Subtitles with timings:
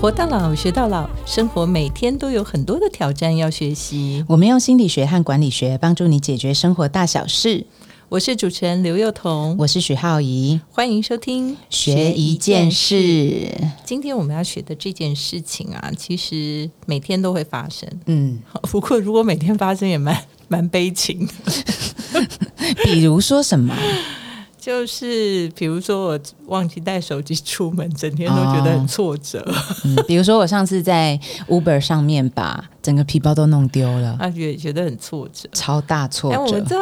[0.00, 4.24] 活到老，学到老，生活每天都有很多的挑战要学习。
[4.28, 7.66] 我们用心理学和管理学帮助你解决生活大小事。
[8.08, 13.52] 我是主持人刘幼彤，我是许浩怡，欢迎收听学一件事。
[13.84, 17.88] 今天我们要学的这件事情啊，其实每天都会发生。
[18.06, 18.38] 嗯，
[18.70, 21.32] 不过如果每天发生也蛮蛮悲情的。
[22.84, 23.74] 比如说什么？
[24.58, 29.42] 就是比如说我忘记带手机出门，整天都觉得很挫折。
[29.84, 36.40] 嗯，比如说我上次在 Uber 上面把整个皮包都弄丢了，啊，也觉得很挫折，超大挫折。
[36.40, 36.80] 我们知道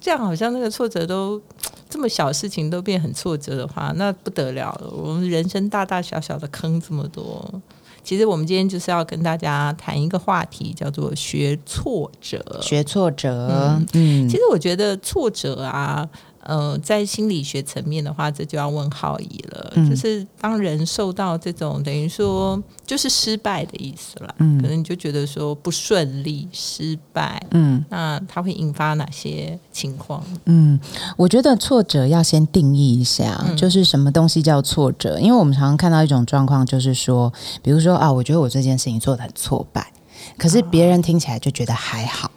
[0.00, 1.42] 这样好像那个挫折都
[1.88, 4.88] 这么小事情都变很挫折的话，那不得了了。
[4.90, 7.60] 我们人生大大小小的坑这么多，
[8.04, 12.60] 其实我们今天就是要跟大家谈一个话题，叫做学挫折。
[12.62, 16.08] 学挫折，嗯，其实我觉得挫折啊。
[16.50, 19.72] 呃，在心理学层面的话，这就要问浩怡了。
[19.88, 30.20] 就是当人受到这种等于说就是失败的意思了，可能你就觉得说不顺利、失败，嗯，那它会引发哪些情况？
[30.46, 30.76] 嗯，
[31.16, 35.20] 我觉得挫折要先定义一下，就是什么东西叫挫折？
[35.20, 39.92] 因为我们常常看到一种状况，就是说，比如说啊，我觉得我这件事情做的很挫败，
[40.36, 42.28] 可是别人听起来就觉得还好。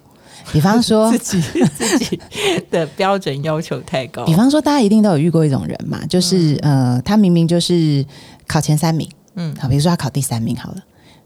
[0.52, 2.20] 比方说 自己自己
[2.70, 4.24] 的标准要求太高。
[4.24, 8.04] 比方说，大家一定都有遇过一种人嘛，就是呃，他明明就是
[8.46, 10.76] 考前三名，嗯，好，比如说他考第三名好了，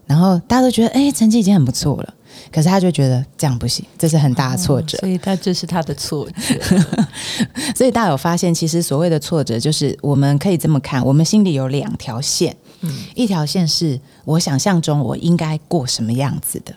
[0.05, 2.13] 然后大家都觉得哎，成绩已经很不错了，
[2.51, 6.77] 可是他就觉得这样不行，这是很大的挫折，所以他这是他的挫折。
[7.75, 16.73] 所以大家有发现，其实所谓的挫折，就是我们可以这么看，我们心里有两条线，嗯，一条线是我想象中我应该过什么样子的。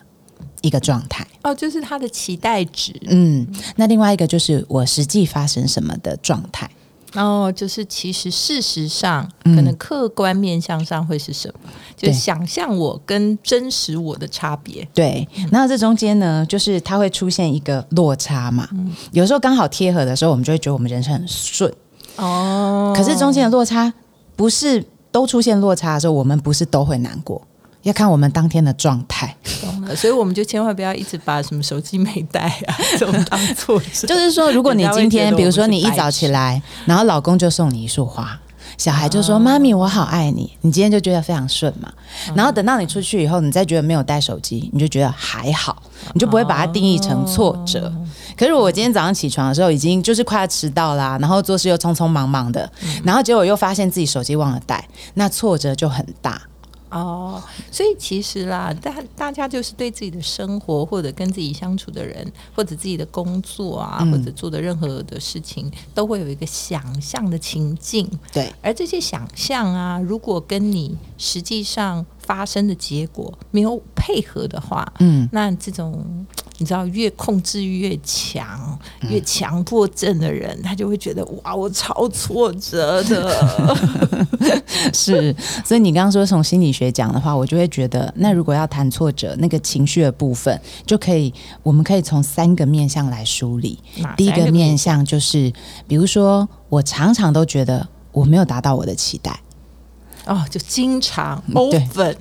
[0.63, 2.95] 一个状态哦，就是他的期待值。
[3.09, 3.47] 嗯，
[3.77, 6.71] 那另外一个就是我实际发生什么的状态。
[7.15, 11.71] 哦，就是其实事实上，可能客观面向上会是什么？
[11.95, 14.83] 就想象我跟真实我的差别。
[14.95, 18.67] 对，那这中间呢，就是它会出现一个落差嘛。
[19.11, 21.71] 有时候刚好贴合的时候，我们就会觉得我们人生很顺。
[22.17, 23.93] 哦，可是中间的落差
[24.35, 27.43] 不是都出现落差的时候，我们不是都会难过。
[27.83, 33.81] 要看我们当天的状态，懂了，所以我们就千万不要一直把什么手机没带啊这种当做。
[34.07, 38.41] 就是说，如果你今天，比如说你一早起来，然后老公就送你一束花，
[38.79, 41.93] 小孩就说：“妈咪，我好爱你。”你今天就觉得非常顺嘛。
[42.35, 45.83] 然后等到你出去以后，你再觉得没有带手机，你就觉得还好，
[46.15, 47.93] 你就不会把它定义成挫折。
[48.37, 52.71] 可是我今天早上起床的时候，已经就是快要迟到啦，然后做事又匆匆忙忙的，
[53.05, 56.41] 然后结果又发现自己手机忘了带，那挫折就很大。
[56.93, 68.09] 哦，所以其实啦，大大家就是对自己的生活，或者跟自己相处的人，或者自己的工作啊，或者做的任何的事情，都会有一个想象的情境。
[68.33, 76.27] 对，而这些想象啊，如果跟你实际上发生的结果没有配合的话，嗯，那这种。
[76.63, 78.79] 你知道，越控制欲越强、
[79.11, 83.77] 越强迫症的人，他就会觉得哇，我超挫折的。
[84.95, 85.35] 是，
[85.65, 90.57] 所以你刚刚说从心理学讲的话，我就会觉得，那如果要谈挫折，那个情绪的部分，
[90.87, 91.35] 就可以，
[91.65, 93.77] 我们可以从三个面向来梳理。
[94.17, 95.53] 第一个面向就是，
[95.89, 99.41] 比如说，我常常都觉得我没有达到我的期待，
[100.27, 102.15] 哦，就经常 over。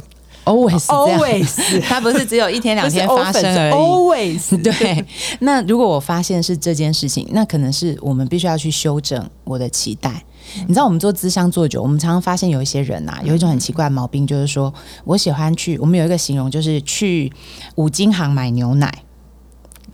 [0.46, 3.74] Always， 它不是只有一天两天发生而已。
[3.74, 5.06] Always， 对。
[5.40, 10.24] 那如果我发现是这件事情，那可能是我们必须要去修正我的期待。
[10.68, 14.74] 你知道，我们做咨商做久，我们常常发现有一些人啊，有一种很奇怪的毛病，就是说
[15.06, 17.32] 我喜欢去，我们有一个形容，就是去
[17.76, 18.92] 五金行买牛奶。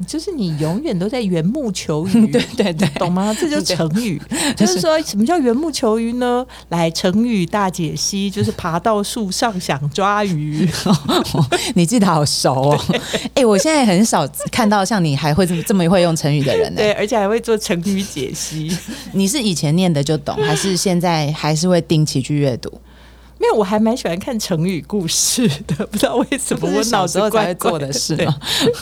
[0.06, 3.35] 就是你永远都在缘木求鱼，对 对对，懂吗？
[3.40, 4.22] 这就是成语。
[4.56, 6.46] 就是说什么叫缘木求鱼呢？
[6.69, 10.69] 来，成语大解析，就是爬到树上想抓鱼。
[11.74, 12.80] 你记得好熟哦。
[13.34, 16.78] 哎，我现在很少看到像你还会这么这么会用成语的人呢。
[16.78, 18.75] 对，而且还会做成语解析。
[19.13, 22.72] 你是以前念的就懂，还是现在还是会定期去阅读？
[23.48, 28.36] 没有，我还蛮喜欢看成语故事的，不知道为什么我脑子怪做的事吗？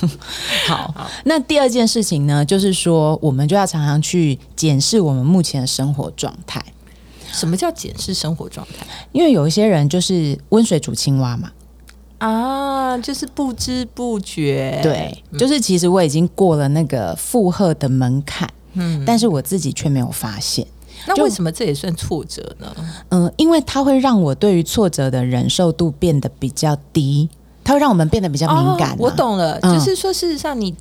[0.68, 6.64] 好，那第二件事情呢，就是说，我们就要常常去检视我们目前的生活状态。
[7.32, 8.88] 什么叫检视生活状态？
[9.12, 11.52] 因为有一些人就是温水煮青蛙嘛，
[12.18, 20.66] 啊，就是不知不觉，对，就是其实我已经过了那个负荷的门槛，嗯，但是我自己却没有发现。
[21.07, 22.68] 那为什么这也算挫折呢？
[23.09, 27.30] 嗯，因为它会让我对于挫折的忍受度变得比较低，
[27.63, 28.95] 它会让我们变得比较敏感。
[29.00, 30.75] 我懂了，就是说，事实上你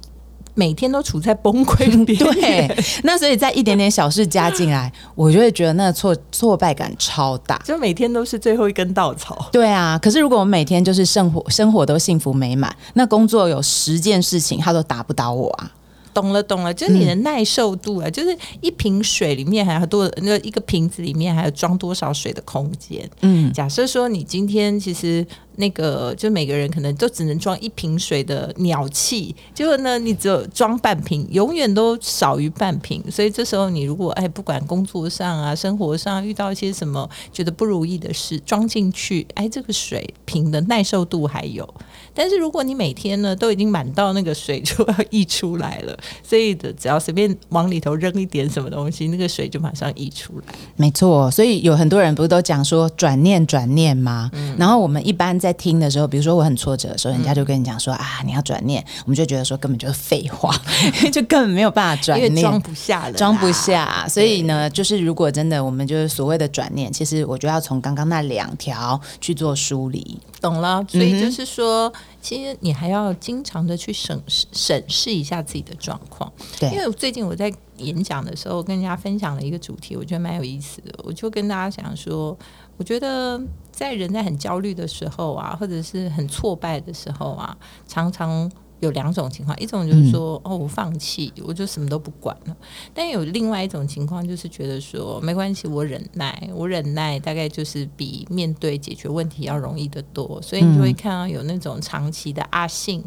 [0.55, 9.49] 每天都处在崩溃边 对，那所以在一点点小事加进来， 我就会觉得那个挫挫败感超大，就每天都是最后一根稻草。
[9.51, 15.71] 对啊，可是如果我每天就是生活生活都幸福美满，那工作有十件事情，他都打不倒我啊。
[16.15, 23.11] 懂了，懂了，就是你的耐受度啊，就是一瓶水里面还有多那一个瓶子里面还有装多少水的空间。
[23.21, 25.27] 嗯，假设说你今天其实。
[25.57, 33.03] 那个就每个人可能都只能装一瓶水的鸟气，结果呢，你只有装半瓶，永远都少于半瓶。
[33.11, 41.73] 所以这时候你如果哎，不管工作上啊、生活上遇到一些什么觉得不如意的事，装进去，哎，这个水瓶的耐受度还有。
[42.13, 50.55] 但是如果你每天呢都已经满到那个水就要溢出来了，所以的只要随便往里头扔一点什么东西，那个水就马上溢出来。
[50.77, 54.31] 没错，所以有很多人不是都讲说转念转念吗？
[54.59, 55.39] 然后我们一般。
[55.45, 60.51] 在听的时候，比如说我很挫折的时候，人家就跟你讲说啊，你要转念，我们就觉得说根本就是废话，
[61.13, 64.07] 就根本没有办法转念，装不下了，装不下。
[64.09, 70.83] 所以呢，就是如果真的我们就是所谓的转念，其实我就要从刚刚那两条去做梳理，懂了。
[70.89, 71.93] 所以就是说，
[72.23, 76.33] 其实你还要经常的去审视审视一下自己的状况。
[76.59, 82.35] 对，因为最近我在演讲的时候跟人家分享了一个主题，我觉得蛮有意思的，我就跟大家讲说。
[82.77, 83.41] 我觉得
[83.75, 87.57] 在人在很焦虑的时候啊，或者是很挫败的时候啊，
[87.87, 88.51] 常常。
[88.81, 92.57] 有两种情况，一种就是说，哦，我放弃，我就什么都不管了。
[92.93, 100.41] 但有另外一种情况，就是觉得说，没关系，我忍耐，我忍耐，大概就是比面对解决问题要容易得多。
[100.43, 103.03] 所以你就会看到有那种长期的阿信，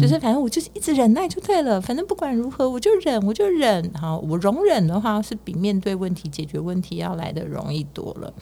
[0.00, 3.88] 就是反正我就是一直忍耐就对了，反正不管如何我就忍，我就忍。
[3.94, 8.32] 好，我容忍的话是比面对问题、解决问题要来的容易多了。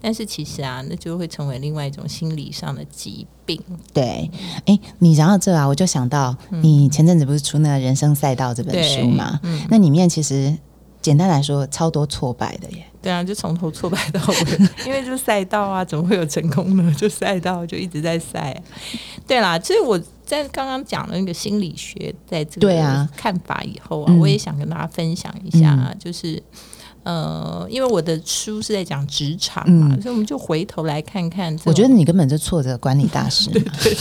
[0.00, 3.60] 但是其实啊，那就会成为另外一种心理上的疾病。
[3.92, 4.30] 对，
[4.66, 6.27] 哎，你讲到这啊，我就想到。
[6.62, 9.38] 你前阵子不是出那个人生赛道这本书吗？
[9.70, 10.56] 那里面其实
[11.00, 12.84] 简单来说，超多挫败的耶。
[13.00, 14.36] 对啊，就从头挫败到尾，
[14.86, 16.94] 因为就赛道啊，怎么会有成功呢？
[16.98, 18.60] 就赛道就一直在赛。
[19.26, 26.42] 对啦，所以我在刚刚讲了那个心理学在这个看法以后啊，我也想跟大家分享一下啊，就是。
[27.08, 31.58] 呃，因为我的书是在讲职场嘛，所以我们就回头来看看。
[31.64, 33.48] 我觉得你根本就挫折管理大师。
[33.56, 33.94] 对对，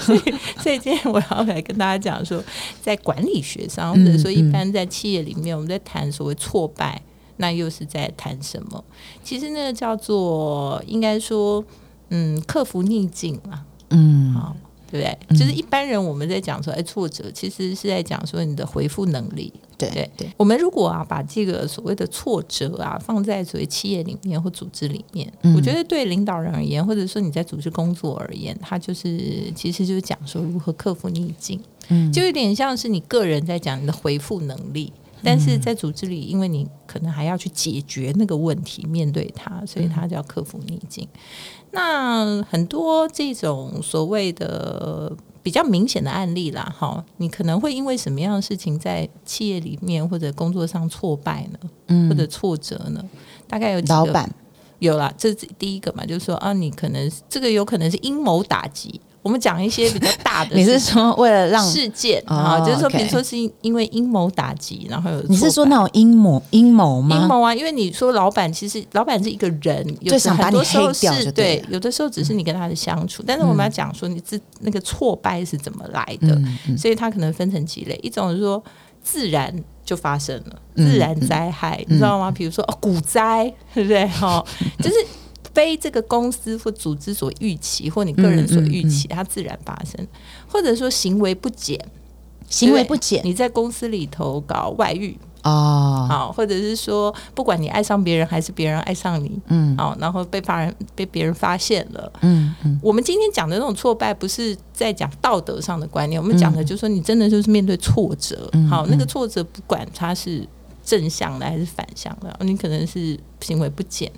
[0.00, 0.20] 所以
[0.60, 2.42] 所以今天我要来跟大家讲说，
[2.82, 7.00] 在管理学上，或者说一般在企业里面，我们在谈所谓挫败，
[7.36, 8.84] 那又是在谈什么？
[9.22, 11.64] 其实那个叫做应该说，
[12.08, 14.56] 嗯，克服逆境啊，嗯，好。
[14.90, 15.38] 对不对？
[15.38, 19.52] 就是一般人我们在讲说，哎，挫折其实是在讲说你的回复能力。
[19.76, 20.28] 对对对。
[20.36, 31.60] 我们如果啊把这个所谓的挫折啊放在所谓企业里面或组织里面，我觉得对领导人而言，或者说你在组织工作而言，它就是其实就是讲说如何克服逆境。
[31.90, 34.92] 嗯，就有点像是你个人在讲你的回复能力，
[35.22, 41.06] 但是在组织里，因为你可能还要去解决那个问题，面对它，所以它叫克服逆境。
[41.70, 51.58] 那很多这种所谓的比较明显的案例啦，哈，你可能会因为什么样的事情在企业里面或者工作上挫败呢？
[51.88, 53.04] 嗯，或者挫折呢？
[53.46, 54.30] 大概有老板
[54.78, 59.00] 有啦，这是第一个嘛，就是说啊，你可能这个有可能是阴谋打击。
[59.28, 67.14] 我们讲一些比较大的， 你是说为了让事件啊，就是说，比如说是因为阴谋打击，然后有你是说那种阴谋阴谋吗？
[67.14, 76.40] 阴谋啊，因为你说老板其实老板是一个人，就想把你黑掉，对，有的时候只是你跟他的相处，但是我们要讲说你自那个挫败是怎么来的，
[76.78, 78.64] 所以他可能分成几类，一种是说
[79.02, 79.54] 自然
[79.84, 82.30] 就发生了自然灾害，你知道吗？
[82.30, 84.06] 比如说哦股灾，对不对？
[84.06, 84.42] 哈，
[84.82, 84.96] 就是。
[85.58, 90.06] 非这个公司或组织所预期，或你个人所预期，它自然发生；
[90.46, 91.76] 或者说行为不检，
[92.48, 102.78] 行为不检，你在公司里头搞外遇哦，好，或者是说，不管你爱上别人还是别人爱上你，嗯，好，然后被发人被别人发现了，嗯嗯。
[102.80, 110.46] 我们今天讲的那种挫败，不是在讲道德上的观念，我们讲的就是说，你真的就是面对挫折，好，那个挫折不管它是
[110.88, 114.10] 正向的还是反向的，你可能是行为不检。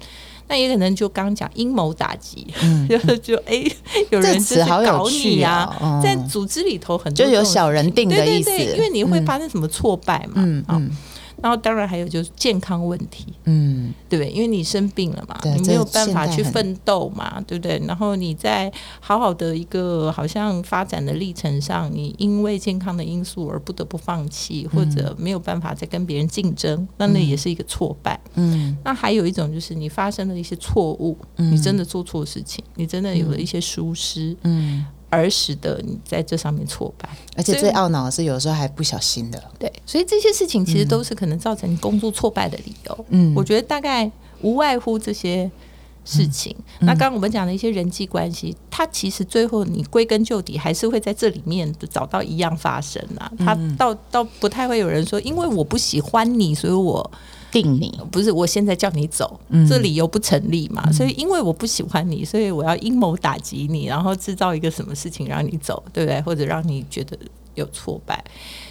[0.46, 2.46] 那也可能就刚讲阴谋打击，
[2.88, 3.64] 就就哎，
[4.10, 10.90] 有人就是搞你啊，在组织里头很多就有小人定的意思，因为你会发生什么挫败嘛，嗯。
[11.42, 14.30] 然后当然还有就是健康问题，嗯，对不对？
[14.32, 17.80] 因为你生病了嘛，你没有办法去奋斗嘛，对不对？
[17.86, 28.18] 然后你在好好的一个好像发展的历程上，你因为健康的因素而不得不放弃，或者没有办法再跟别人竞争，那那也是一个挫败。
[28.34, 34.84] 嗯，那还有一种就是你发生了一些错误，你真的做错事情，你真的有了一些疏失，嗯。
[35.10, 37.08] 而使得你在这上面挫败。
[37.36, 39.42] 而且最懊恼的是，有时候还不小心的。
[39.58, 43.04] 对，所以这些事情其实都是可能造成你工作挫败的理由。
[43.10, 45.50] 嗯，我觉得大概无外乎这些。
[46.04, 53.30] 事情，那刚刚我们讲的一些人际关系，它其实最后你归根究底还是会在这里面找到一样发生啊。
[53.38, 57.08] 他倒倒不太会有人说，因为我不喜欢你，所以我
[57.52, 59.38] 定你，不是我现在叫你走，
[59.68, 60.90] 这理由不成立嘛。
[60.90, 66.20] 所以因为我不喜欢你，所以我要阴谋打击你，然后制造一个什么事情让你走，对不对？
[66.22, 67.16] 或者让你觉得
[67.54, 68.24] 有挫败。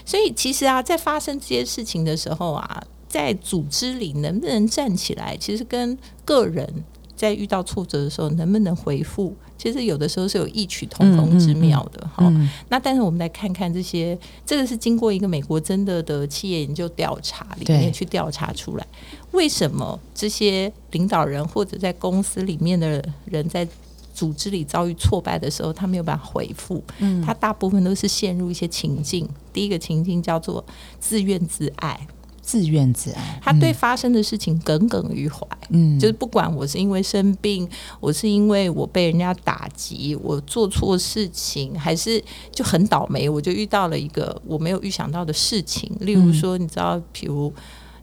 [0.04, 6.84] 所以其实啊，在发生这些事情的时候啊，在组织里能不能站起来，其实跟个人。
[7.20, 9.36] 在遇到挫折的时候，能不能回复？
[9.58, 12.34] 其实有的时候是有异曲同工之妙的哈。
[12.70, 18.88] 那但是我们来看看这些，这个是经过一个美国真的的企业研究调查里面去调查出来，
[19.32, 23.68] 为什么这些领导人或者在公司里面的人在
[24.14, 26.82] 组织里遭遇挫败的时候，他没有办法回复？
[27.00, 29.28] 嗯，他大部分都是陷入一些情境。
[29.52, 30.64] 第一个情境叫做
[31.02, 32.08] 自怨自艾。
[32.50, 35.46] 自怨自艾，他对发生的事情耿耿于怀。
[35.70, 42.20] 嗯，就是不管我是因为生病，我是因为我被人家打击，我做错事情，还是
[42.52, 45.96] 就很倒霉，我就遇到了一个我没有预想到的事情。
[46.00, 47.54] 例如说，你知道，比如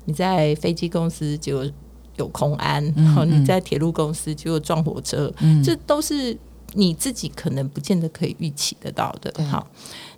[0.04, 1.68] 你在飞机公司就
[2.14, 5.34] 有空安，然后你在铁路公司就有撞火车，
[5.64, 6.38] 这都是
[6.74, 9.42] 你自己可能不见得可以预期得到的。
[9.46, 9.66] 好，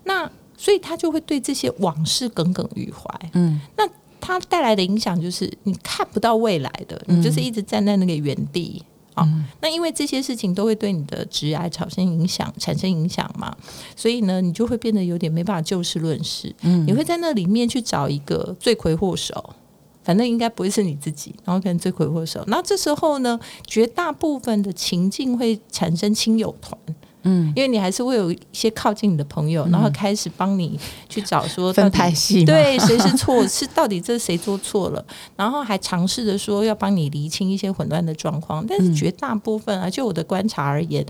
[0.04, 3.30] 那所以他就会对这些往事耿耿于怀。
[3.32, 3.88] 嗯，那。
[4.20, 8.82] 它带来的影响就是你看不到未来的，你就是一直站在那个原地
[9.14, 9.26] 啊。
[9.60, 13.56] 那因为这些事情都会对你的职业产生影响，产生影响嘛，
[13.96, 16.54] 所以呢，你就会变得有点没办法就事论事。
[16.62, 19.54] 嗯，你会在那里面去找一个罪魁祸首，
[20.02, 22.44] 反正应该不会是你自己，然后可能罪魁祸首。
[22.46, 26.78] 那这时候呢，绝大部分的情境会产生亲友团。
[27.22, 35.04] 嗯，因为你还是会有一些靠近你的朋友，然后开始帮你去找说分派系，对，谁是错，是到底这是谁做错了，
[35.36, 41.04] 然后还尝试着说要帮你厘清一些混乱的状况，但是绝大部分啊，就我的观察而言，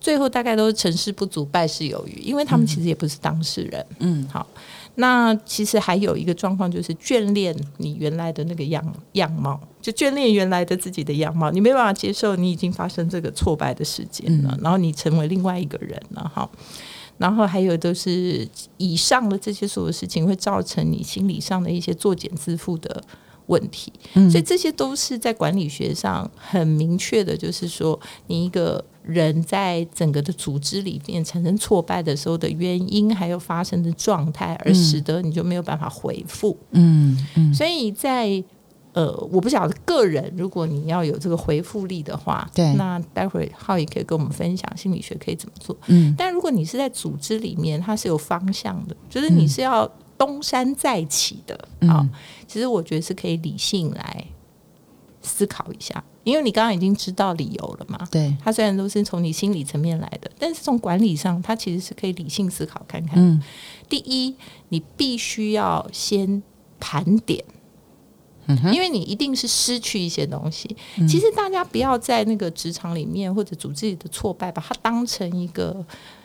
[0.00, 3.86] 最后大概都是成事不足败事有余，因为他们其实也不是当事人。
[3.98, 4.46] 嗯，好。
[4.96, 16.50] 那其实还有一个状况，就是眷恋你原来的那个样样貌，就眷恋原来的自己的样貌，你没办法接受你已经发生这个挫败的事件了，然后你成为另外一个人了，哈。
[17.18, 18.46] 然后还有都是
[18.78, 23.02] 以上的这些所有事情，会造成你心理上的一些作茧自缚的。
[23.50, 23.92] 问题，
[24.30, 36.56] 所以这些都是在管理学上很明确的，就是说，你一个人在整个的组织里面产生挫败的时候的原因，还有发生的状态，而使得你就没有办法回复。
[36.70, 38.42] 嗯嗯，所以在
[38.92, 45.76] 呃，我不晓得个人，如果你要有这个回复力的话，对，那待会浩也可以跟我们分享心理学可以怎么做。
[45.88, 49.90] 嗯，但如果你是在组织里面，它是有方向的，就是你是要。
[50.20, 51.58] 东山再起的
[51.88, 52.06] 啊，
[52.46, 54.26] 其实我觉得是可以理性来
[55.22, 58.06] 思考一下，因为你刚刚已经知道理由了嘛。
[58.10, 63.14] 对，它虽然都是从你心理层面来的，但是从管理上，它其实是可以理性思考看看。
[63.16, 63.42] 嗯，
[63.88, 64.36] 第一，
[64.68, 66.42] 你必须要先
[66.78, 67.42] 盘点，
[68.46, 70.76] 因为你一定是失去一些东西。
[71.08, 75.82] 其实大家不要在那个职场里面或者组织里的挫败，把它当成一个。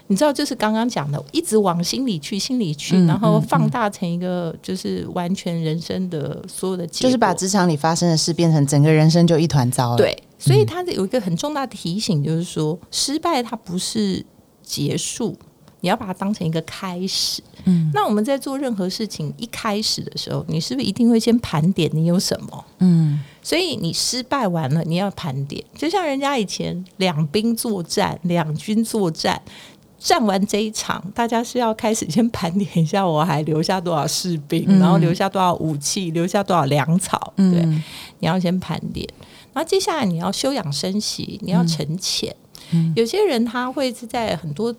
[0.08, 9.98] 你知道，就是刚刚讲的，一直往心里去，心里去，然后放大成一个，就是完全人生的所有的，就是把职场里发生的事变成整个人生就一团糟了。
[9.98, 14.24] 对，所以它有一个很重大的提醒，就是说，失败它不是
[14.62, 15.36] 结束，
[15.80, 17.42] 你要把它当成一个开始。
[17.64, 22.66] 嗯，那我们在做任何事情一开始的时候，你是不是一定会先盘点你有什么？
[22.78, 29.42] 嗯，所以你失败完了，你要盘点，就像人家以前两兵作战，两军作战。
[30.06, 37.34] 战完这一场，大家是要开始先盘点一下，我还留下多少士兵，然后留下多少武器，留下多少粮草。
[37.36, 37.66] 对，
[38.20, 39.10] 你要先盘点。
[39.52, 42.36] 然后接下来你要休养生息，你要沉潜。
[42.96, 44.74] 有些人他会是在很多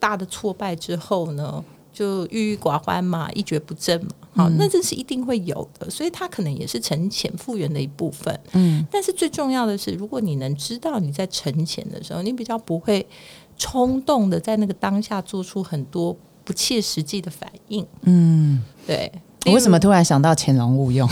[0.00, 4.10] 大的挫败之后呢，就郁郁寡欢嘛，一蹶不振嘛。
[4.34, 8.36] 好，那这是一定会有的，所以他可能也是沉潜复原的一部分。
[8.54, 13.06] 嗯，但是最重要的是，如果你能知道你在沉潜的时候，你比较不会。
[13.56, 17.86] 冲动的在那个当下做出很多不切实际的反应。
[18.02, 19.10] 嗯，对。
[19.46, 21.08] 我为什么突然想到潜龙勿用？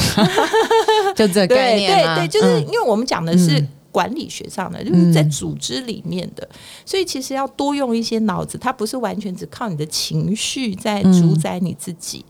[1.16, 6.48] 就这概念对对对，就是因为我们讲的是管理学上的，就是在组织里面的，
[6.86, 12.24] 所以其实要多用一些脑子，它不是完全只靠你的情绪在主宰你自己。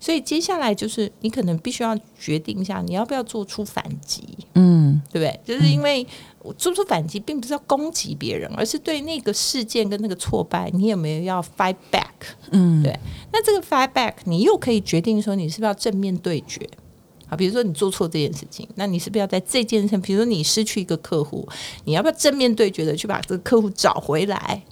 [0.00, 4.24] 所以接下来就是你可能必须要决定一下，你要不要做出反击。
[4.54, 5.40] 嗯，对不对？
[5.56, 6.04] 就是因为
[6.44, 12.12] 我做出反击，并不是要攻击别人，而是对那个事件跟那个挫败，你有没有要 fight back？
[12.50, 12.94] 嗯，对。
[13.32, 16.68] 那这个 fight back，你又可以决定说，你是不是要正面对决？
[17.26, 21.48] 好，比如说你做错这件事情，那你是不是要在这件事，比如说你失去一个客户，
[21.86, 24.62] 你要不要正面对决的去把这个客户找回来？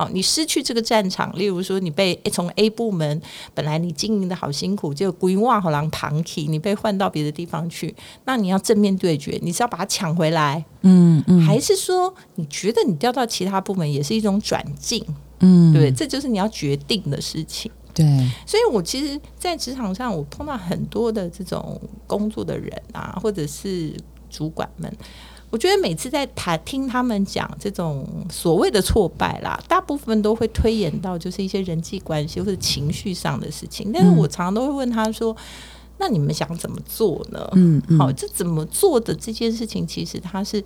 [0.00, 3.20] 好，你失去这个战场，例如说你被从 A 部门
[3.52, 15.04] 本来你经营的好辛苦，就归万好狼旁体，你被换到别的地方去，那你要正面对决，你是要把它抢回来，嗯嗯，还是说你觉得你调到其他部门也是一种转进？
[15.40, 17.70] 嗯，对，这就是你要决定的事情。
[17.92, 18.06] 对，
[18.46, 23.92] 所以我其实，在职场上，我碰到很多的这种工作的人啊，或者是
[24.30, 24.90] 主管们。
[25.50, 33.90] 我觉得每次在谈听他们讲这种所谓的挫败啦，大部分都会推演到就是一些人际关系或者情绪上的事情。
[33.92, 35.36] 但是我常常都会问他说
[35.98, 40.62] ：“那你们想怎么做呢？”嗯，好，这怎么做的这件事情，其实它是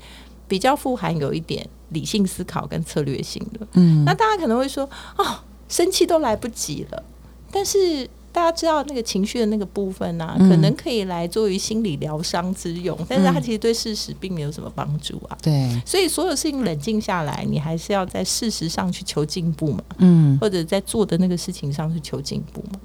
[0.46, 3.66] 比较富含有一点理性思考跟策略性的。
[3.72, 7.02] 嗯，那大家可能会说：“哦，生气都来不及了。”
[7.50, 8.08] 但是。
[8.34, 15.38] 大家知道那个情绪的那个部分呢，可能可以来作为心理疗伤之用，但是它其实对事实并没有什么帮助啊。
[15.40, 19.84] 对，所以所有事情冷静下来，你还是要在事实上去求进步嘛。
[19.98, 22.80] 嗯，或者在做的那个事情上去求进步嘛。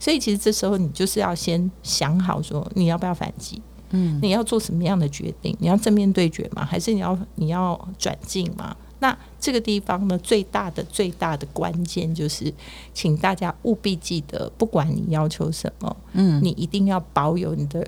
[0.00, 5.54] 所以其实这时候你就是要先想好说你要不要反击，嗯，你要做什么样的决定？
[5.60, 6.64] 你要正面对决吗？
[6.64, 8.74] 还是你要你要转进吗？
[9.00, 12.52] 那这个地方呢，最大的最大的关键就是，
[12.94, 17.86] 请大家务必记得，不管你要求什么，嗯，你一定要保有你的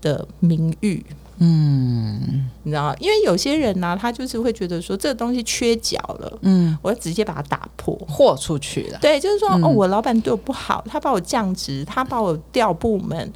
[0.00, 1.04] 的名誉，
[1.38, 8.98] 嗯，你知道因为有些人呢，他就是会觉得说，这个东西缺角了，嗯，我要直接把它打破，豁出去了。
[9.00, 13.30] 对，就是说，哦，我老板对我不好，他把我降职，他把我调部门。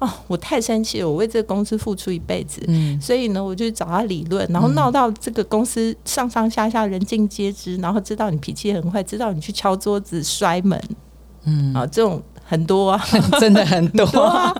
[0.00, 1.08] 哦，我太生气了！
[1.08, 2.60] 我为这个公司付出一辈子，
[3.00, 10.82] 所以呢，我就找他理论，然后闹到这个公司上上下下人尽皆知，然后知道你脾气很坏，知道你去敲桌子摔门，
[11.44, 12.22] 嗯啊，这种。
[12.50, 13.00] 很多啊，
[13.38, 14.52] 真的很多啊。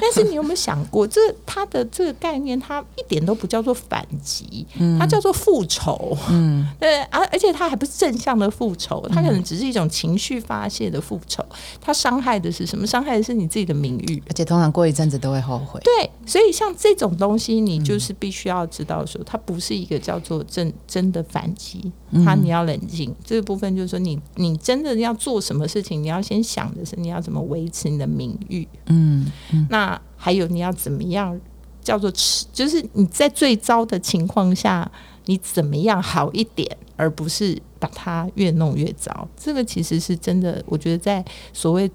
[0.00, 4.66] 但是你有没有想过，这它的这个概念，它一点都不叫做反击，
[4.98, 6.18] 它叫做复仇。
[6.28, 11.44] 嗯，对，而而且它还不是正向的复仇，它可能只是一种情绪发泄的复仇。
[11.80, 12.84] 它伤害的是什么？
[12.84, 15.80] 伤害的是你自己的名誉，而且通常过一阵子都会后悔。
[15.84, 21.92] 对，所以像这种东西，你就是必须要知道说，它不是一个叫做真真的反击。
[22.24, 26.95] 它你要冷静，这个部分就是说，你你真的要做什么事情，你要先想的是。
[26.96, 28.66] 你要怎么维持你的名誉？
[28.86, 29.30] 嗯，
[29.70, 31.38] 那还有你要怎么样
[31.82, 32.46] 叫做吃？
[32.52, 34.90] 就是你在最糟的情况下，
[35.26, 39.28] 你怎么样好一点，而不是把它越弄越糟。
[39.36, 41.90] 这个其实是真的，我觉得在所谓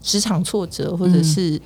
[0.00, 1.60] 职场挫折或者是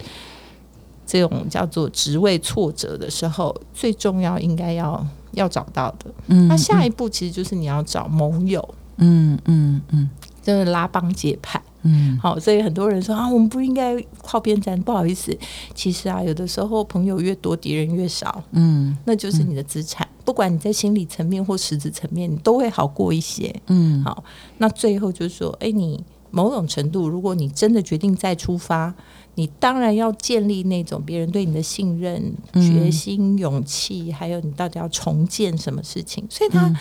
[1.06, 6.12] 这种叫做职位挫折的时候，最重要应该要要找到的。
[6.26, 8.74] 嗯，那下一步其实就是你要找盟友。
[8.96, 10.08] 嗯嗯嗯，
[10.40, 11.60] 就是拉帮结派。
[11.84, 14.80] 嗯，好，所以很多人说啊，我们不应该靠边站。
[14.82, 15.36] 不好意思，
[15.74, 18.42] 其实啊，有的时候朋友越多，敌人越少。
[18.50, 20.06] 嗯，那就是你的资产。
[20.24, 23.54] 不管你在心理层面或实质层面，你都会好过一些。
[23.68, 24.24] 嗯，好，
[24.58, 28.92] 那最后就是说，哎，你某种程度，如果你真的决定再出发。
[29.36, 36.24] 你当然要建立那种别人对你的信任、决心、勇气，还有你到底要重建什么事情。
[36.30, 36.72] 所以，他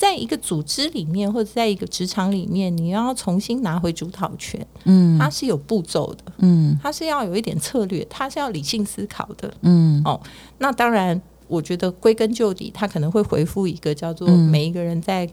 [0.00, 4.66] 在一个组织里面，或者在一个职场里面，你要重新拿回主导权。
[4.84, 6.32] 嗯，它是有步骤的。
[6.38, 9.52] 嗯，它是要有一点策略，它是要理性思考的。
[9.60, 10.18] 嗯，哦，
[10.56, 15.28] 那当然，我觉得归根究底，他可能会回复一个叫做每一个人在。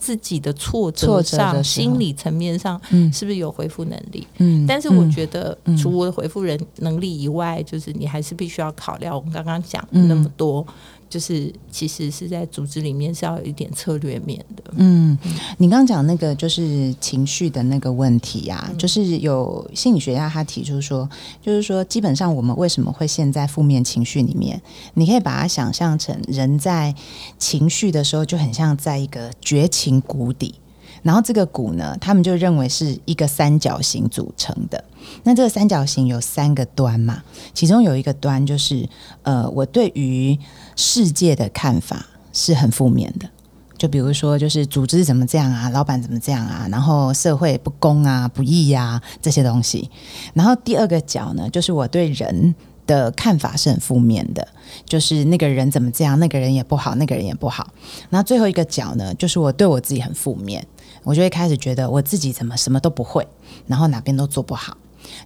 [0.00, 2.80] 自己的挫折上，心理层面上，
[3.12, 4.24] 是不是有回复能力？
[4.36, 10.64] 嗯，但是我觉得，除了回复人能力以外，就是你还是必须要考量我们刚刚讲那么多。
[11.08, 14.62] 就是其实是在组织里面是要有一点策略面的。
[14.76, 15.16] 嗯，
[15.58, 21.08] 你刚刚讲那个就是情绪的那个问题呀，就是有心理学家他提出说，
[21.40, 24.60] 就是说基本上我们为什么会陷在负面情绪里面？
[24.94, 26.94] 你可以把它想象成人在
[27.38, 30.54] 情绪的时候就很像在一个绝情谷底，
[31.02, 34.84] 然后这个谷呢，他们就认为是一个三角形组成的。
[35.22, 37.22] 那这个三角形有三个端嘛？
[37.54, 38.86] 其中有一个端就是
[39.22, 40.38] 呃，我对于
[40.80, 43.28] 世界的看法是很负面的，
[43.76, 49.90] 就比如说，就是组织怎么这样啊，老板怎么这样啊，然后社会不公啊、不义呀这些东西。
[50.34, 52.54] 然后第二个角呢，就是我对人
[52.86, 54.46] 的看法是很负面的，
[54.86, 57.72] 就是那个人怎么这样，那个人也不好，那个人也不好。
[58.10, 60.64] 那最后一个角呢，就是我对我自己很负面，
[61.02, 63.26] 我就会开始觉得我自己怎么什么都不会，
[63.66, 64.76] 然后哪边都做不好。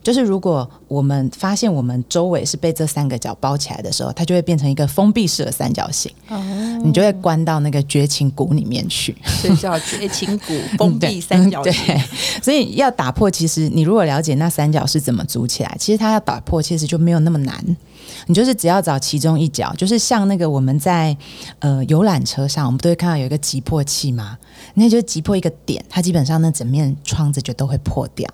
[0.03, 6.11] 就是如果我们发现我们周围是被这三个角包起来的时候，它就会变成一个封闭式的三角形。
[6.29, 6.39] 哦，
[6.85, 11.73] 你就会关到那个绝情谷里面去，所以叫绝情谷封闭三角形。
[11.87, 12.03] 对，
[12.43, 17.77] 所以要打破，其实你如果了解那三角是怎么组起来，其实它要打破，其实就没有那么难。
[18.27, 21.17] 你就是只要找其中一角，就是像那个我们在
[21.61, 24.39] 呃游览车上，我们都会看到有一个急迫器嘛，
[24.75, 28.29] 那就急迫一个点，它基本上那整面窗子就都会破掉。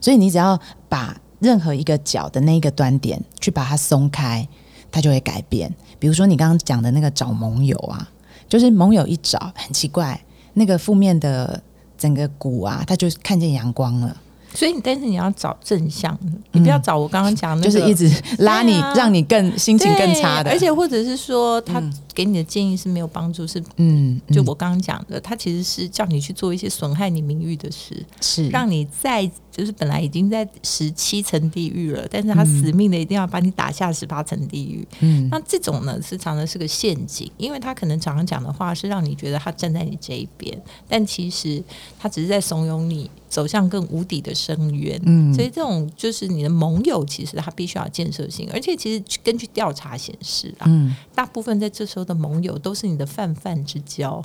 [0.00, 0.58] 所以你只要
[0.88, 4.46] 把任何一个角的那个端点去把它松开，
[4.90, 5.72] 它就会改变。
[5.98, 8.08] 比如说你刚刚讲的那个找盟友啊，
[8.48, 10.20] 就是盟友一找很奇怪，
[10.54, 11.62] 那个负面的
[11.98, 14.16] 整个谷啊，它就看见阳光了。
[14.54, 16.18] 所以，但是你要找正向，
[16.52, 21.82] 你不要找我刚刚讲的，就是一直拉你，让你更心情更差的，而且或者是说他。
[22.16, 34.88] 给你的建议是没有帮助，是嗯，就我刚刚讲的，他其实是叫你去做一些损害你名誉的事，是让你在就是本来已经在十七层地狱了，但是他死命的一定要把你打下十八层地狱。
[35.00, 41.62] 嗯，那这种呢，是常常是个陷阱，因为他可能常常讲的话是让你觉得他站在你这一边，但其实
[41.98, 44.98] 他只是在怂恿你走向更无底的深渊。
[45.04, 52.05] 嗯，所以这种就是你的盟友，其实他必须要建设性，而且其实根据调查显示啊，嗯，大部分在这时候。
[52.06, 54.22] 的盟友都是你的泛泛之交。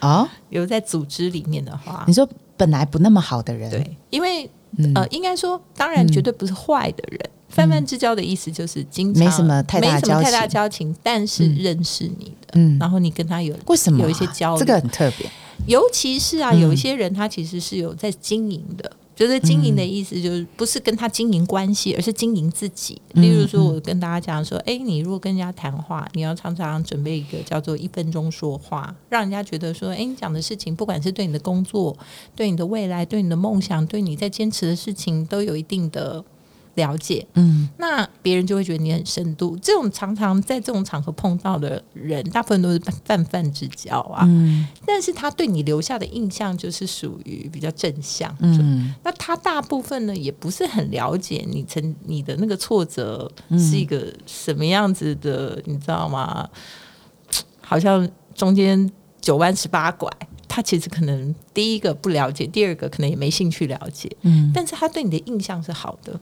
[0.00, 0.28] 啊！
[0.50, 4.48] 有在组织里面的话，你说本来不那么好的人，对，因为
[4.94, 7.20] 呃，应该说，当然绝对不是坏的人。
[7.48, 15.28] 泛泛之交的意思就是经常没什么太大太大交情，但是认识你的，嗯，然后你跟他有为什么有一些交流，这个很特别。
[15.66, 18.92] 尤其是啊，有一些人他其实是有在经营的。
[19.18, 23.02] 就是经营的意思，就是不是跟他经营关系，而是经营自己。
[23.14, 31.96] 例如说，我跟大家讲说，哎，你如果跟人家谈话，你要常常准备一个叫做一分钟说话，让人家觉得说，哎，你讲的事情，不管是对你的工作、
[32.36, 36.24] 对你的未来、对你的梦想、对你在坚持的事情，都有一定的。
[36.78, 39.58] 了解，嗯，那别人就会觉得你很深度。
[39.60, 44.22] 这种常常在这种场合碰到的人，大部分都是泛泛之交啊。
[44.26, 48.34] 嗯，但是他对你留下的印象就是属于比较正向。
[48.38, 56.48] 嗯，那他大部分呢，也不是很了解你曾你的那个挫折是一个什么样子的，你知道吗？
[57.60, 60.10] 好像中间九弯十八拐，
[60.46, 64.10] 他其实可能第一个不了解，第二个可能也没兴趣了解。
[64.22, 66.18] 嗯，但是他对你的印象是好的。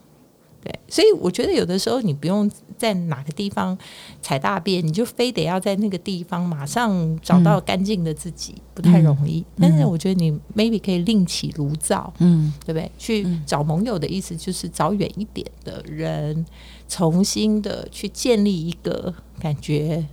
[0.67, 3.79] 对，所以我觉得有的时候你不用在哪个地方
[4.21, 9.45] 踩大便，你就非得要在那个地方马上找到干净的自己，不太容易。
[9.61, 12.91] 但是我觉得你 maybe 可以另起炉灶，嗯，对不对？
[12.99, 16.45] 去找盟友的意思就是找远一点的人，
[16.89, 20.05] 重新的去建立一个感觉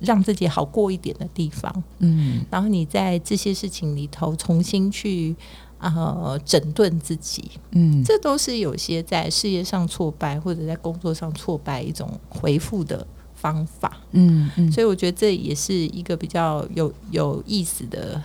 [0.00, 5.36] 让自己好过一点的地方，嗯，然后你在这些事情里头重新去。
[5.78, 18.22] 呃，整顿自己，嗯，这都是有些在事业上挫败或者在工作上挫败一种回复的方法，嗯嗯，所以我觉得这也是一个比较有有意思的。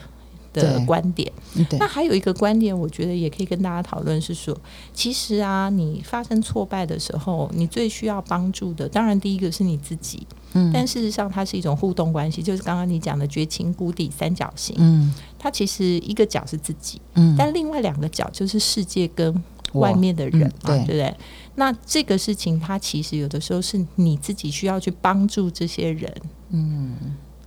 [0.53, 1.31] 的观点，
[1.79, 4.53] 那还有一个观点，我觉得也可以跟大家讨论，是说，
[4.93, 21.15] 其实啊，你发生挫败的时候，你最需要帮助的，当然第一个是你自己，嗯，但事实上它是一种互动关系，就是刚刚你讲的绝情谷底三角形，嗯，它其实一个角是自己，嗯，但另外两个角就是世界跟外面的人嘛，对不对？
[21.55, 26.13] 那这个事情，它其实有的时候是你自己需要去帮助这些人，
[26.49, 26.95] 嗯，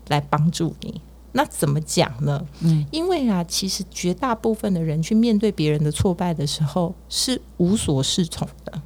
[0.08, 1.00] 来帮助你。
[1.32, 2.46] 那怎么讲呢？
[2.60, 8.80] 嗯，因为啊，其实绝大部分的人去面对别人的挫败的时候是无所适从的。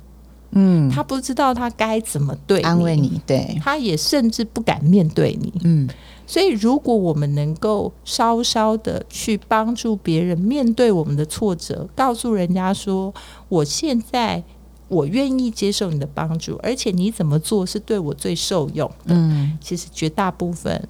[0.59, 5.53] 嗯，他不知道他该怎么对安慰你，对，他也甚至不敢面对你。
[5.63, 5.89] 嗯，
[6.27, 13.15] 所以如果我们能够稍稍的去帮助别人面对我们的挫折，告诉人家说，
[13.49, 14.43] 我现在
[14.89, 19.15] 我愿意接受你的帮助，而且你怎么做是对我最受用的。
[19.15, 20.89] 嗯，其实绝大部分。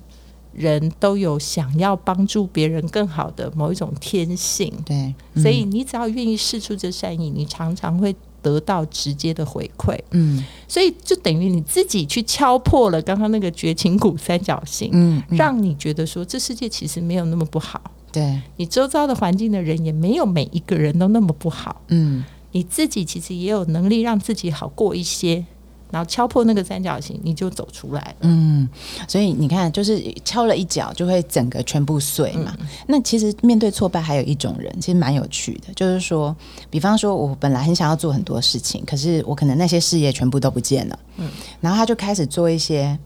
[0.54, 8.12] 人都有想要帮助别人更好的某一种天性，对，所以你只要愿意试出这善意，你常常会
[8.48, 17.80] 得到直接的回馈，嗯，所以就等于你自己去敲破了刚刚那个绝情谷三角形，嗯，让你觉得说这世界其实没有那么不好，
[18.11, 18.40] 对。
[18.56, 25.44] 你周遭的环境的人也没有每一个人都那么不好，嗯，你自己其实也有能力让自己好过一些。
[25.90, 28.14] 然后敲破那个三角形，你就走出来了。
[28.20, 28.68] 嗯，
[29.07, 32.57] 所以你看，就是敲了一脚，就会整个全部碎嘛。
[32.87, 36.35] 那其实面对挫败，还有一种人，其实蛮有趣的，就是说，
[36.70, 40.98] 比方说，我本来很想要做很多事情，可是我可能那些事业全部都不见了。
[41.16, 42.98] 嗯，然后他就开始做一些。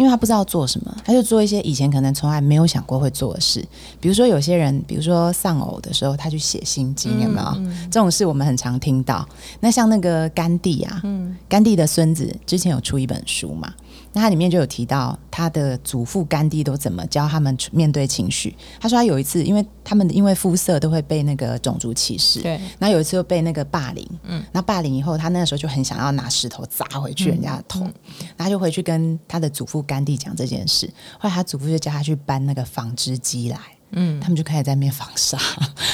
[0.00, 3.62] 因为他不知道做什么，他就做一些以前可能从来没有想过会做的事。
[4.00, 7.70] 比如说有些人，比如说丧偶的时候，他去写心经，有没有？
[7.90, 9.28] 这种事我们很常听到。
[9.60, 11.02] 那像那个甘地啊，
[11.50, 13.74] 甘地的孙子之前有出一本书嘛？
[14.12, 18.56] 那他里面就有提到他的祖父甘地都怎么教他们面对情绪。
[18.80, 22.60] 他说他有一次，因为他们因为肤色都会被那个种族歧视，对。
[22.78, 24.42] 然后有一次又被那个霸凌，嗯。
[24.52, 27.80] 那霸凌以后，他那个时候就很想要拿石头砸回去人家的头，
[28.36, 30.92] 然后就回去跟他的祖父甘地讲这件事。
[31.18, 33.58] 后来他祖父就叫他去搬那个纺织机来。
[33.92, 35.38] 嗯，他们就开始在那边纺纱，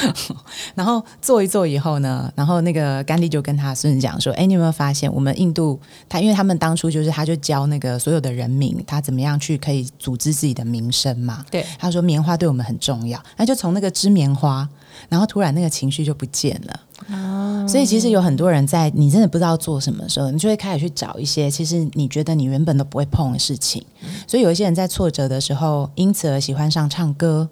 [0.74, 11.44] 然后做一做以后呢，然后那个甘地就跟他孙子讲说：“哎，你有没有发现我们印度他，因为他们当初就是他就教那个所有的人民，他怎么样去可以组织自己的民生嘛？
[11.50, 14.68] 对，他说棉花对我们很重要，那就从那个织棉花，
[15.08, 16.80] 然后突然那个情绪就不见了。
[17.08, 23.82] 哦，所以其实有很多人在你真的不知道做什么的时候，你就会开始去找一些其实你觉得你原本都不会碰的事情。
[24.26, 27.48] 所以有一些人在挫折的时候，因此而喜欢上唱歌。”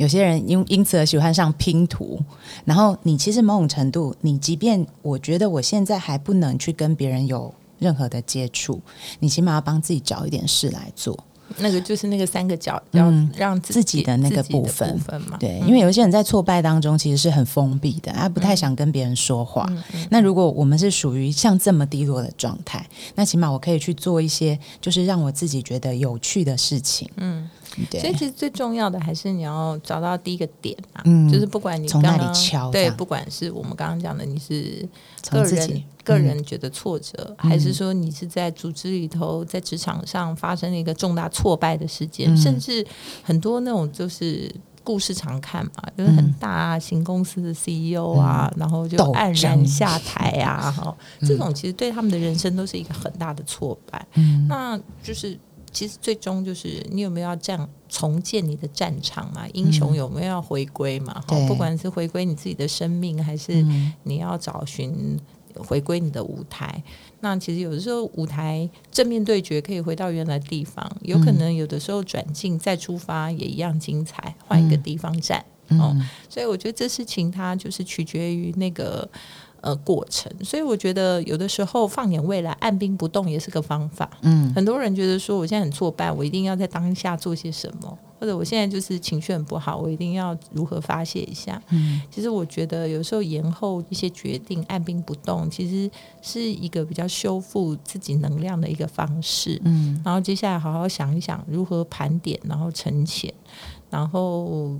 [0.00, 2.18] 有些人因因此而喜欢上拼图，
[2.64, 8.80] 然后你其实某种程度，你即便我觉得我现在还不能去跟别人有任何的接触，
[9.18, 11.22] 你起码要帮自己找一点事来做。
[11.58, 15.36] 那个就是那个三个角，要让自己的那个部分嘛。
[15.38, 19.70] 对，因为有些人在挫败当中其实是很封闭的，他不太想跟别人说话。
[20.08, 27.06] 那如果我们是属于像这么低落的状态，那起码我可以去做一些，就是让我自己觉得有趣的事情。
[27.16, 27.50] 嗯。
[28.00, 34.88] 所以其实最重要的还是你要找到第一个点啊，就是不管你从哪里敲，对，不管是我们刚刚讲的你是
[35.30, 42.84] 个人个人觉得挫折，还是说你是在组织里头在职场上发生了一个重大挫败的事件，甚至
[43.22, 44.52] 很多那种就是
[44.82, 54.04] 故事常看嘛，就是很大啊型公司的 CEO 啊，然后就黯然下台啊，哈，这种其实对他们的人生都是一个很大的挫败，
[54.48, 55.38] 那就是。
[55.72, 59.46] 其实最终就是你有没有要这样重建你的战场嘛？
[59.52, 61.22] 英雄有没有要回归嘛？
[61.26, 63.64] 好，不管是回归你自己的生命，还是
[64.02, 65.18] 你要找寻
[65.56, 66.82] 回归你的舞台。
[67.20, 75.96] 那其实有的时候舞台正面对决可以回到原来地方，有可能有的时候转进再出发也一样精彩，换一个地方站哦。
[76.28, 79.08] 所以我觉得这事情它就是取决于那个。
[79.62, 84.10] 呃，过程，所以我觉得有的时候放眼未来，按兵不动也是个方法。
[84.22, 91.62] 嗯，很多人觉得说，我现在很挫败，我一定要在当下做些什么，或者我现在就是情绪很不好，我一定要如何发泄一下。
[91.68, 95.90] 嗯，其实我觉得有时候延后一些决定，按兵不动，其实
[96.22, 99.60] 是一个比较修复自己能量的一个方式。
[99.64, 103.30] 嗯，然后接下来好好想一想如何盘点，然后沉潜，
[103.90, 104.78] 然后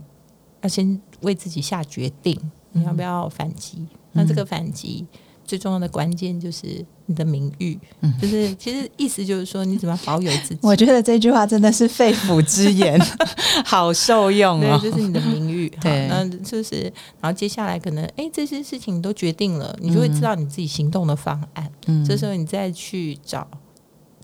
[0.62, 2.38] 要先为自己下决定，
[2.72, 3.86] 你要不要反击？
[4.12, 5.06] 那这个反击
[5.44, 7.76] 最重要的关键就是你的名誉，
[8.22, 10.60] 就是其实意思就是说你怎么保有自己。
[10.62, 12.96] 我觉得这句话真的是肺腑之言，
[13.66, 14.78] 好受用哦。
[14.80, 16.82] 就是你的名誉， 对，那就是
[17.20, 21.68] 然后接下来可能哎这些事情你都决定了，你就会知道你自己行动的方案。
[21.86, 23.44] 嗯，这时候你再去找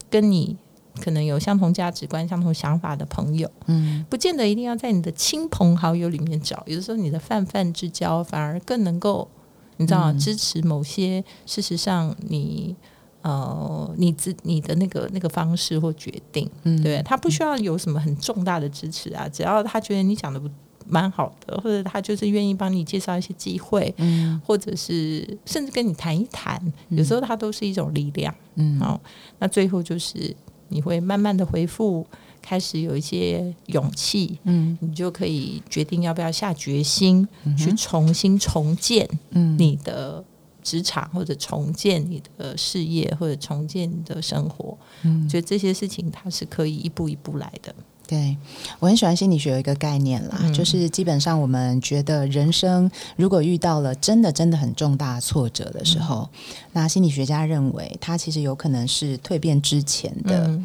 [0.09, 0.57] 跟你
[1.01, 9.29] 可能有相同价值观、相同想法的朋友，嗯，不见得一定要在你的亲朋好友里面找，有的时候你的泛泛之交反而更能够。
[9.79, 12.75] 你知道支持某些，事实上你
[13.23, 20.49] 呃，你自你的那个那个方式或决定，嗯，对他不需要有什么很重大的支持啊，只要他觉得你讲的不
[20.89, 26.61] 蛮好的，或者他就是愿意帮你介绍一些机会，嗯，或者是甚至跟你谈一谈，
[26.91, 29.01] 有时候他都是一种力量，嗯，好，
[29.41, 30.35] 那最后就是
[30.69, 32.07] 你会慢慢的回复。
[32.49, 37.27] 开始有一些勇气，嗯，你就可以决定要不要下决心
[37.59, 39.59] 去重新重建嗯。
[39.59, 40.25] 你的
[40.63, 44.79] 职场，或者重建你的事业，或者重建你的生活。
[45.03, 47.75] 嗯，觉得这些事情它是可以一步一步来的。
[48.07, 48.37] 对。
[48.79, 56.29] 我很喜欢心理学有一个概念啦，就是基本上我们觉得人生如果遇到了真的真的很重大挫折的时候，
[56.73, 60.57] 那心理学家认为它其实有可能是蜕变之前的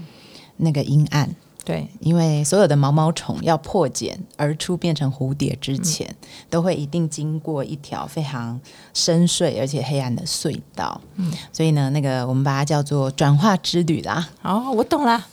[0.57, 1.35] 那个阴暗。
[1.63, 6.15] 对，因为所有的毛毛虫要破茧而出变成蝴蝶之前，
[6.49, 8.59] 都会一定经过一条非常
[8.93, 10.99] 深邃而且黑暗的隧道。
[11.17, 14.27] 嗯，所以呢，那个我们把它叫做转化之旅啦。
[14.41, 15.23] 哦，我懂了。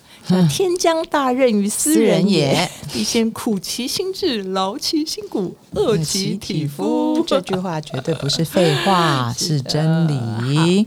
[0.49, 7.25] 天将大任于斯人也，必先苦其心志，劳其筋骨，饿其体肤。
[7.27, 10.87] 这句话绝对不是废话， 是真理。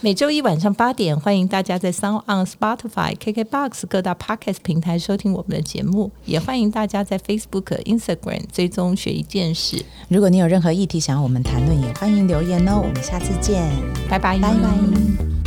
[0.00, 9.84] 每周一晚上八点，欢迎大家在 Sound on Spotify、KKBox 各大 Podcast 平台收听我们的节目，也欢迎大家在 Facebook、Instagram 追踪学一件事。
[10.08, 12.80] 如果你有任何议题想要我们谈论，也欢迎留言哦。
[12.82, 13.68] 我们下次见，
[14.08, 15.37] 拜拜，拜拜。